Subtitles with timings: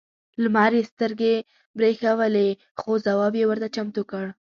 [0.41, 1.35] لمر یې سترګې
[1.77, 2.47] برېښولې
[2.79, 4.25] خو ځواب یې ورته چمتو کړ.